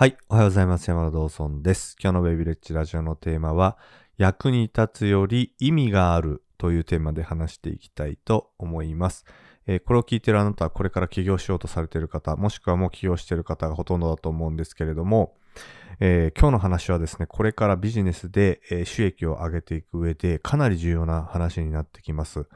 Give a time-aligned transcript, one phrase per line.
[0.00, 0.16] はい。
[0.30, 0.88] おはようございます。
[0.88, 1.94] 山田道尊です。
[2.02, 3.76] 今日のベイビレッジラジオのテーマは、
[4.16, 9.26] 役に立つより意味があるというテーマで話していきたいと思います。
[9.66, 15.34] えーこれを聞いているあなたはこれから起業しようとされている方、もしくはもう起業している方がほとんどだと思うんですけれども、
[15.98, 22.46] えー今日の話はですね、これからビジネスで、えー収益を上げていく上でかなり重要な話になってきます。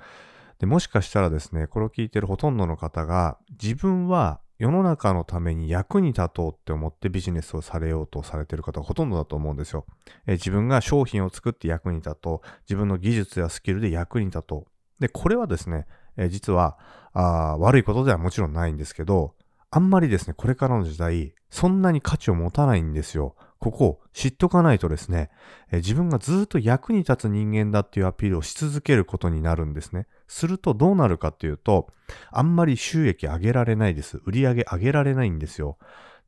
[0.61, 9.84] でもしかしたらですね、これを聞いているほとんどの方が、自分は世の中のために役に立とうって思ってビジネスをされようとされている方がほとんどだと思うんですよ。
[10.27, 12.48] え自分が商品を作って役に立とう。
[12.69, 15.01] 自分の技術やスキルで役に立とう。
[15.01, 16.79] で、これはですね、え実は
[17.12, 19.34] あ悪いことではもちろんないんですけど、
[19.70, 23.34] あんまりですね、これからの時代、そんなに価値を持たないんですよ。
[23.64, 25.30] ここを知っとかないとですね、
[25.73, 30.06] え自分がずっと役に立つ人間だっていうアピールをし続けることになるんですね。
[30.28, 31.88] するとどうなるかっていうと、
[32.30, 34.20] あんまり収益上げられないです。
[34.27, 35.78] 売り上げ上げられないんですよ。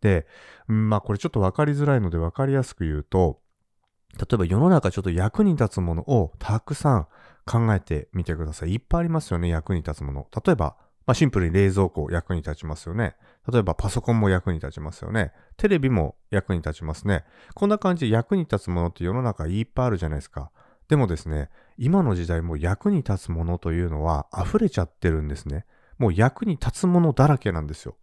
[0.00, 0.26] で、
[0.66, 3.38] うんまあこれちょっとわかりづらいのでわかりやすく言うと、
[4.16, 7.06] 例えば世の中ちょっと役に立つものをたくさん
[7.45, 8.73] 考えてみてください。
[8.73, 10.26] いっぱいありますよね、役に立つもの。
[10.46, 10.76] 例えば、
[11.07, 13.16] まあ、シンプルに冷蔵庫役に立ちますよね。
[13.51, 15.32] 例えばパソコンも役に立ちますよね。
[15.57, 17.24] テレビも役に立ちますね。
[17.54, 20.51] こんな感じで役に立つものって世の中いっぱいあるじゃないですか。
[20.88, 25.65] でもですね、今の時代も役に立つものというのは溢れちゃってるんですね。
[25.99, 27.96] もう役に立つものだらけなんですよ。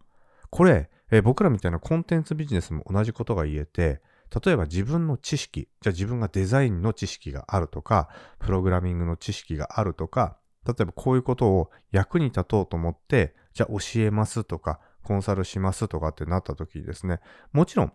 [0.50, 4.00] これ、えー僕らみたいなコンテンツビジネスも同じことが言えて、
[4.44, 17.20] 例えば自分の知識、じゃあ自分がデザインの知識があるとか、プログラミングの知識があるとか、例えばこういうことを役に立とうと思って、じゃあ教えますとか、コンサルしますとかってなった時ですね、
[17.52, 17.92] もちろん、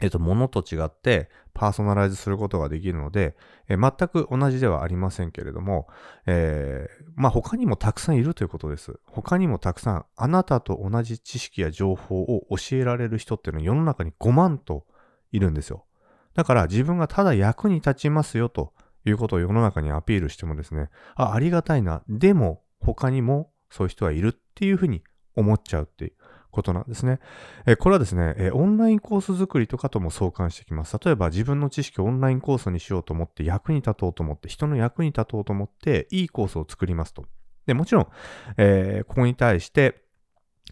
[0.00, 3.34] えっと、ものと違ってパーソナライズすることができるので、
[3.68, 5.88] え全く同じではありませんけれども、
[6.26, 9.00] えーまあ他にもたくさんいるということです。
[9.06, 14.84] 他にもたくさんあなたと同じ知識や情報を教えられる人っていうのは世の中に5万と
[15.32, 15.86] いるんですよ。
[16.34, 18.74] だから自分がただ役に立ちますよと
[19.06, 22.02] いうことを世の中にアピールしてもですね、あ、ありがたいな。
[22.08, 25.02] でも他にもそういう人はいるっていうふうに
[25.34, 26.12] 思っちゃうっていう
[26.50, 27.20] ことなんですね。
[27.66, 30.98] えこれはですね、えオンラインコース作りとかとも相関してきます。
[31.04, 37.26] 例えば自分の知識をオンラインコースにしようと思って役に立とうと思って、人の役に立とうと思って、いいコースを作りますと。
[37.66, 38.08] で、もちろん、
[38.56, 40.02] えーここに対して、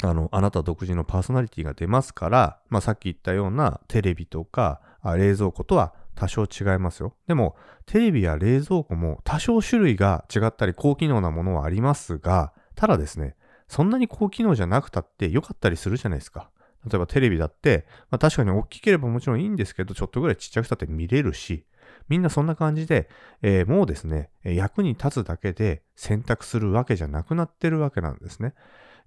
[0.02, 7.14] あの、あなた独自のパーソナリティが出ますから、まあさっき言ったようなテレビとか冷蔵庫とは多少違いますよ。
[7.26, 13.36] でも、テレビや冷蔵庫も多少種類が違ったり高機能なものはありますが、ただですね、
[13.68, 16.50] そんなに高機能じゃなくたって良かったりするじゃないですか。
[16.86, 21.64] 例えばテレビだって、まあ、確かに大きければもちろんいいんですけど、ちょっとぐらいちっちゃくたって見れるし、
[22.08, 23.08] みんなそんな感じで、
[23.42, 28.54] えーもうですね、役に立つだけで選択するわけじゃなくなってるわけなんですね。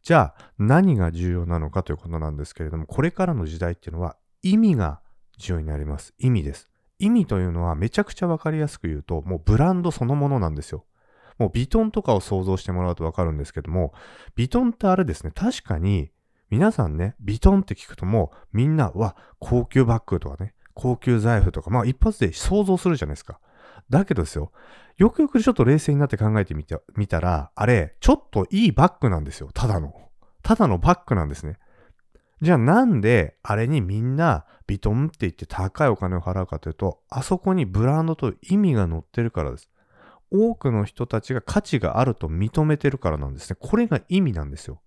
[0.01, 5.01] じゃあ、何が重要なのかということなんですけれども、これからの時代っていうのは意味が
[5.37, 6.13] 重要になります。
[6.17, 6.71] 意味です。
[6.99, 10.85] 意味というのはめちゃくちゃわかりやすく言うと、もうブランドそのものなんですよ。
[11.37, 13.93] もうビトンとかを想像してもらうとわかるんですけども、
[14.35, 16.11] ビトンってあれですね、確かに
[16.49, 23.39] 皆さんね、ビトンって聞くともうみんな、わ、高級バッグとかね、高級財布とか、まあ一発で想像するじゃないですか。
[23.89, 24.51] だけどですよ、
[24.97, 29.49] よくよくちょっと冷静になって考えてみて、みたら、あれ、ちょっといいバッグなんですよ。
[29.53, 29.93] ただの。
[30.41, 31.57] ただのバッグなんですね。
[32.41, 39.69] じゃあなんであれにみんなビトンって言って高いお金を払うかというと、あそこにブランドと意味が載ってるからです。
[40.29, 43.57] 多くの人たちが価値があると認めてるからなんですね。
[43.59, 44.81] これが意味なんですよ。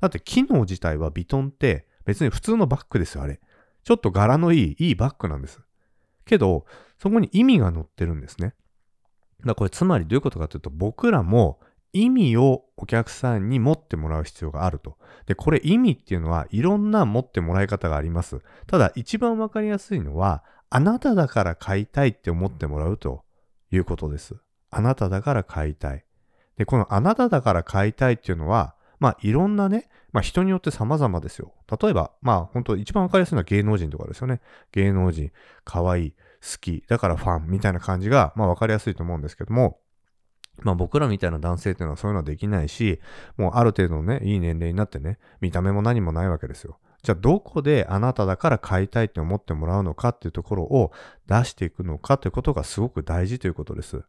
[0.00, 3.40] だって機能自体はビトンって別に普通のバッグですよ、あれ。
[3.82, 5.60] ちょっと柄のいい、いいバッグなんです。
[6.24, 6.64] けど、
[6.98, 8.54] そこに意味が載ってるんですね。
[9.40, 11.60] だからこれつまりどういうことかというと、僕らも
[11.94, 14.98] 意味をお客さんに持ってもらう必要があると。
[15.26, 18.42] で、これ意味っていうのはいろんな持ってもらい方があります。
[18.66, 23.24] ただ一番わかりやすいのは、あなただから買いたいって思ってもらうと
[23.70, 24.34] いうことです。
[24.70, 26.04] あなただから買いたい。
[26.56, 31.52] で、このあなただから買いたいっていうのは、まあいろんなね、まあ人によって様々ですよ。
[31.80, 34.40] 例えば、まあ本当一番わかりやすいのは芸能人とかですよね。
[34.72, 35.30] 芸能人、
[35.64, 39.78] 可愛い、好き、だからファンみたいな感じが、まあわかりやすいと思うんですけども、
[40.62, 43.00] まあ僕らみたいな男性っていうのはそういうのはできないし、
[43.36, 46.78] もうある程度のね、いい年齢になってね、見た目も何もないわけですよ。
[47.02, 50.90] じゃあどこであなただから買いたいって思ってもらうのかっていうところを
[51.26, 54.02] 出していくのかということがすごく大事ということです。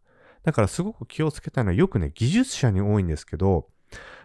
[0.44, 3.68] だからすごく気をつけたいのはよくね、技術者に多いんですけど、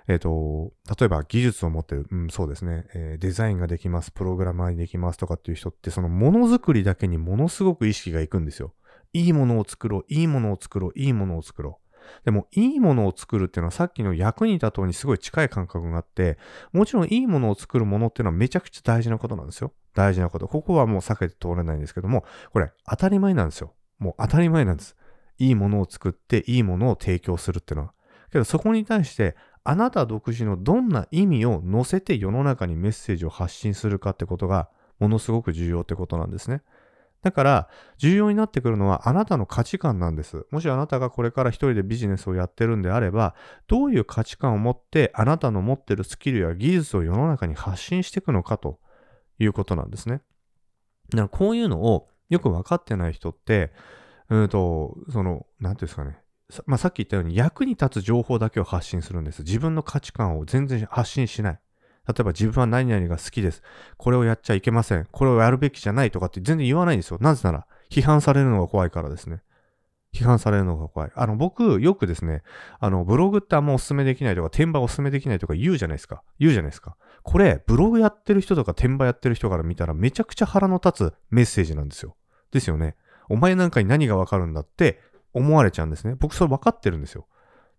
[0.07, 8.75] えっ、と、例えば技術を持ってる、うん、そうですね、えーデザインができます、プログラマーにできますとかっていう人って、そのものづくりだけにものすごく意識がいくんですよ。
[9.13, 11.90] いいものを作ろう、いいものを作ろう、いいものを作ろう。
[12.25, 16.39] でも、いいものを作るっていうのはさっきの役に立とうにすごい近い感覚があって、
[16.73, 19.73] もちろんいいものを作るものっていうのはめちゃくちゃ大事なことなんですよ。
[19.95, 20.49] 大事なこと。
[20.49, 23.75] ここはもう避けて通れないんですけども、これ当たり前なんですよ。
[23.99, 24.97] もう当たり前なんです。
[25.39, 27.95] いいものを作っていいものを提供するっていうのは。
[28.31, 36.63] けどそこに対してあなた独自のどんな意味を乗せて世の中にメッセージを発信するかってことがものすごく重要ってことなんですね。
[37.23, 37.69] だから、
[37.99, 40.47] 重要になってくるのはあなたの価値観なんです。
[40.51, 43.35] もしあなたがこれから一人でビジネスをやってるんであれば、
[43.67, 48.79] どういう価値観を持ってあなたの持ってるスキルや技術を世の中に発信していくのかと
[49.39, 50.23] いうことなんですね。
[51.11, 53.73] だからこういうのをよく分かってない人って、
[54.31, 56.19] うんと、その、なんていうんですかね。
[56.67, 59.43] まあ、さっき言ったように役に立つ情報だけを発信するんです。
[59.43, 61.61] 自分の価値観を全然発信しない。
[62.09, 63.63] 例えば自分は何々が好きです。
[63.97, 65.07] これをやっちゃいけません。
[65.11, 67.19] これをやるべきじゃないとかって全然言わないんですよ。
[67.21, 69.43] なぜなら、批判されるのが怖いからですね。
[70.13, 71.13] 批判されるのが怖い。
[71.15, 72.43] あの、僕、よくですね、
[72.81, 76.23] あの、ブログってあんまお勧めできないとか、転売お勧めできないとか言うじゃないですか。
[76.39, 76.97] 言うじゃないですか。
[77.23, 82.17] これ、ブログやってる人とか転売やってる人から見たらめちゃくちゃ腹の立つメッセージなんですよ。
[82.51, 82.97] ですよね。
[83.29, 85.01] お前なんかに何がわかるんだって
[85.33, 86.17] 思われちゃうんですね。
[86.19, 87.29] 僕それ分かってるんですよ。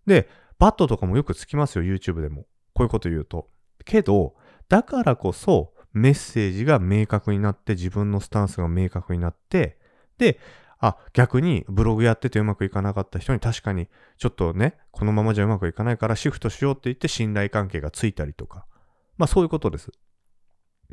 [0.05, 2.45] で、バットとかもよくつきますよ、YouTube でも。
[2.73, 3.49] こういうこと言うと。
[3.83, 4.35] けど、
[4.69, 9.77] だからこそメッセージが明確になって自分のスタンスが明確になって
[10.17, 10.39] で
[10.79, 13.87] あ逆にブログやっててうまくいかなかった人に確かに
[14.17, 18.65] ちょっとねこのままじゃうまくいかないからシフトしようって言って信頼関係がついたりとか
[19.17, 19.91] まあそういうことです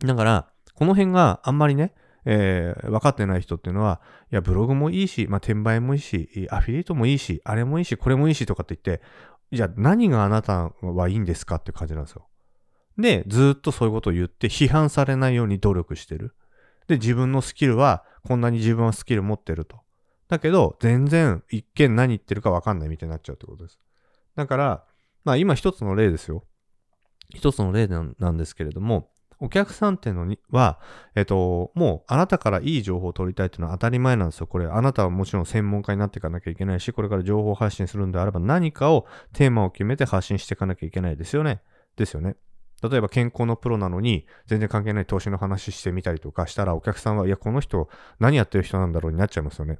[0.04, 1.94] だからこの辺があんまりね
[2.30, 9.02] えー、分かってない人っていうのは、いや、ブログもいいし、まあ、転売もいいし、アフィリエイトもいいし、あれもいいし、これもいいしとかって言って、
[9.50, 12.27] じゃあ何があなたはいいんですかって感じなんですよ。
[12.98, 16.34] で、ずっとそういうことを言って批判されないように努力してる。
[16.88, 19.80] で、自分のスキルは、こんなに自分はスキル持ってると。
[20.28, 23.78] だけど、全然一見何言ってるかわかんないみたいになっちゃうってことです。
[24.34, 24.84] だから、
[25.24, 26.44] まあ今一つの例ですよ。
[27.34, 29.10] 一つの例なんですけれども、
[29.40, 30.80] お客さんっていうのには、
[31.14, 34.46] えっと、もうあなたからいい情報を取りたいっていうのは当たり前なんですよ。
[34.46, 41.62] これ、あなたはもちろん専門家になっていかなきゃいけないし、これから情報発信するんであれば何かをテーマを決めて発信していかなきゃいけないですよね。
[41.96, 42.36] ですよね。
[42.82, 47.88] 例えば健康のプロなのに全然関係ない投資の話してみたりとかしたらお客さんは、いや、この人
[48.20, 49.78] 何やってる人なんだろうになっちゃいますよね。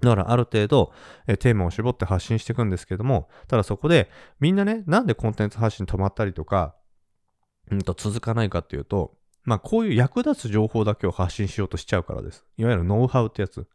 [0.00, 0.92] だからある程度、
[1.26, 4.10] えテーマを絞って発信していくんですけども、ただそこで
[4.40, 6.74] みんなね、なんでコンテンツ発信止まったりとか、
[7.70, 12.44] うんと続かないかっていうと、まあこういう役立つ情報だけを発信しようとしちゃうからです。
[12.58, 13.66] いわゆるノウハウってやつ。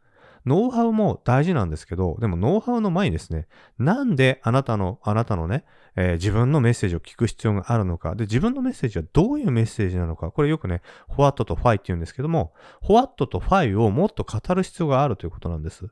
[0.46, 3.46] ノウハウも大事なんですけど、でもノウハウの前にですね、
[3.78, 5.64] なんであなたの、あなたのね、
[5.96, 15.88] えー、自分のメッセージを聞く必要があるのか、で、自分のメッセージはどういうメッセージなのか、これよくね、フォワットとファイって言うんですけども、フォワットとファイをもっと語る必要があるということなんです。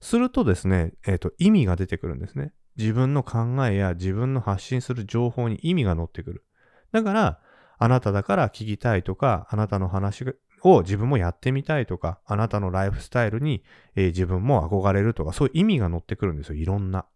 [0.00, 2.52] するとですね、えっ、ー、と、意味が出てくるんですね。
[2.76, 6.44] 自分の考えや自分の発信する情報に意味が乗ってくる。
[6.92, 7.40] だから、
[7.78, 10.24] あなただから聞きたいとか、あなたの話
[10.64, 13.62] を自分もやってみたいとか、あなたのライフスタイルに、
[13.94, 16.54] えー、自分も憧れるとか、そういう意味が乗ってくるんですよ。
[16.54, 17.06] いろんな。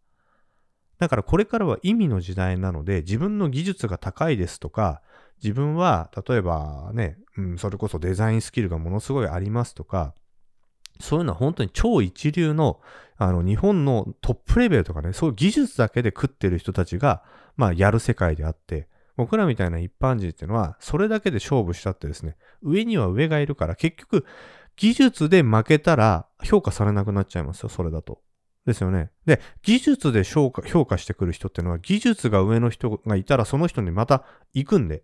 [0.98, 5.00] だからこれからは意味の時代なので、自分の技術が高いですとか、
[5.42, 10.14] 自分は例えばね、うん、それこそデザインスキルがものすごいありますとか、
[11.00, 12.80] そういうのは本当に超一流の、
[13.16, 17.22] あの、日本のトップレベルとかね、そういう技術だけで食ってる人たちが、
[17.56, 24.24] まあ、やる世界であって、僕らみたいな一般人っていうのは、それだけで勝負したってですね、上には上がいるから、結局、
[24.76, 28.20] 技術で負けたら評価されなくなっちゃいますよ、それだと。
[28.64, 29.10] ですよね。
[29.26, 35.02] で、技術で評価評価してくる人っていうのは、技術が上の人がいたら、その人にまた行くんで。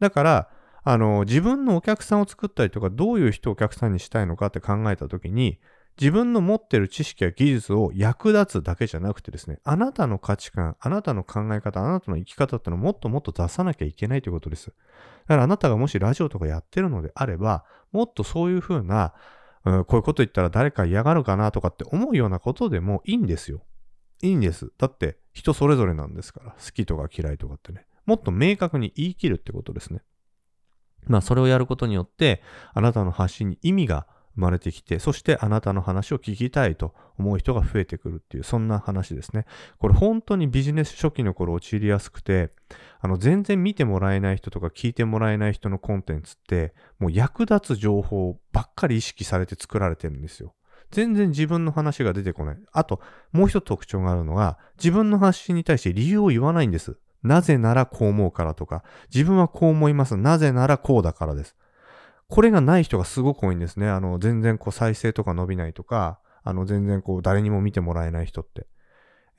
[0.00, 0.48] だから、
[0.82, 5.58] あの、自分のお客さんを作ったりとか、どういう人をお客さんにしたいのかって考えたときに、
[5.98, 14.66] 自分の持ってる知識や技術を役立つだけじゃなくてですね、あなたの価値観、あなたの考え方、あなたの生き方ってのをもっともっと出さなきゃいけないということです。
[14.66, 14.72] だ
[15.28, 19.14] からあなたがもしラジオとかやってるのであれば、もっとそういうふうな、
[19.64, 23.62] うん、こういうこと言ったら誰か嫌がるかなとかって思うようなことでもいいんですよ。
[24.22, 24.70] いいんです。
[24.78, 26.52] だって人それぞれなんですから。
[26.52, 27.86] 好きとか嫌いとかってね。
[28.04, 30.02] もっと明確に言い切るってことですね。
[31.06, 32.42] まあそれをやることによって、
[32.74, 39.46] あなたの発信に意味が生まれてきて、そしてあなたの話を聞きたいと思う人が増えてくるっていう、そんな話ですね。
[39.78, 42.52] これ本当にビジネス初期の頃陥りやすくて、
[43.00, 50.54] あの、全然見てもらえない人とか聞いてもらえない人のコンテンツって、もう役立つ情報ばっかり意識されて作られてるんですよ。
[50.90, 52.56] 全然自分の話が出てこない。
[52.72, 53.00] あと、
[53.32, 56.98] もう一つ特徴があるのが、自分の発信に対して理由を言わないんです。
[57.22, 60.16] なぜならこう思うからとか、自分はこう思います。
[60.16, 61.56] なぜならこうだからです。
[62.28, 63.88] これがない人がすごく多いんですね。
[63.88, 68.66] あの、全然こう再生とか伸びないとか、あの、全然こう誰にも見てもらえない人って。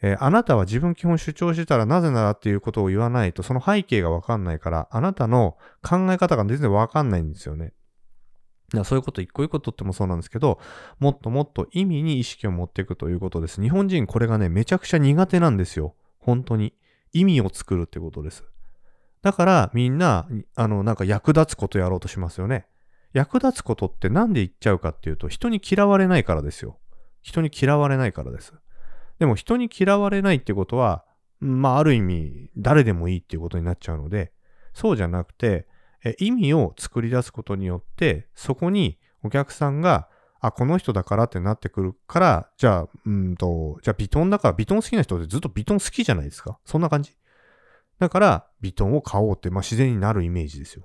[0.02, 7.74] えーあなたは自分基本主張してたらなぜならっていうことを言わないと、その背景がわかんないから、あなたの考え方が全然わかんないんですよね。
[8.74, 10.60] だそういうこと一個一個とってもそうなんですけど、
[11.00, 13.62] もっともっと意味に意識を持っていくということです。
[13.62, 15.96] 日本人これがね、めちゃくちゃ苦手なんですよ。
[16.20, 16.74] 本当に。
[17.14, 18.44] 意味を作るってことです。
[19.22, 22.68] だからみんな、あの、なんか役立つことやろうとしますよね。
[23.18, 26.78] 役立つことってなんで言っちゃうかっていうと、人に嫌われないからですよ。
[27.24, 28.54] 人に嫌われないからです。
[29.18, 31.04] でも人に嫌われないってことは、
[31.40, 34.32] まあある意味誰でもいいっていうことになっちゃうので、
[34.76, 35.68] そうじゃなくて、
[36.06, 40.10] え意味を作り出すことによって、そこにお客さんが、
[40.40, 46.60] あ、この人だからってなってくるから、じゃあ、うんと、じゃあビトンだから、ビトン好きな人ってずっとビトン好きじゃないですか。
[46.66, 47.18] そんな感じ。
[47.98, 50.84] だから、ビトンを買おうって、まあ自然になるイメージですよ。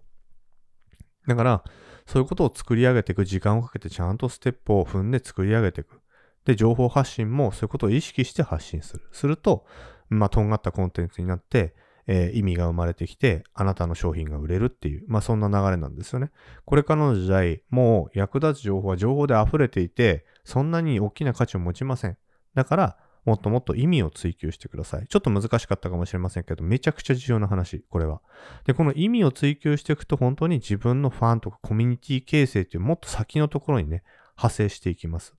[1.27, 1.65] だから、
[2.07, 6.01] そういうことを作り上げていく時間をかけてちゃんとステップを踏んで作り上げていく。
[6.45, 9.05] で、情報発信もそういうことを意識して発信する。
[9.13, 9.65] すると、
[10.09, 11.75] まあ、とんがったコンテンツになって、
[12.09, 16.33] えー意味が生まれてきて、あなたの商品が売れるっていう、まあ、そんな流れなんですよね。
[16.65, 22.17] これからの時代、もう役立つ情報は情報で溢れていて、そんなに大きな価値を持ちません。
[22.55, 25.07] だから、もっともっと意味を追求してください。
[25.07, 28.21] ちょっと難しかったかもしれませんけど、めちゃくちゃ重要な話、これは。
[28.64, 34.02] で、この意味を追求していくと、本当に自分のファンとかコミュニティ形成っていうもっと先のところにね、
[34.37, 35.35] 派生していきます。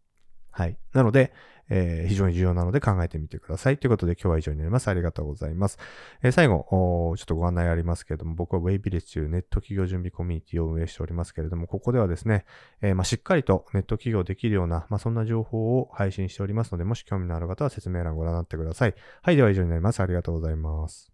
[0.54, 0.78] はい。
[0.94, 1.34] なので、
[1.70, 3.78] えー非常に重要なので考えてみてください。
[3.78, 4.88] ということで今日は以上になります。
[4.90, 5.80] ありがとうございます。
[6.22, 12.46] えー最後、ちょっとご案内ありますけれども、僕は Way Village というネット企業準備コミュニティを運営しておりますけれども、ここではですね、
[12.82, 18.96] えーまあ、しっかりとネット企業できるような、まあ、そんな情報を配信しておりますので、もし興味のある方は説明欄をご覧になってください。
[19.22, 19.36] はい。
[19.36, 20.02] では以上になります。
[20.02, 21.13] ありがとうございます。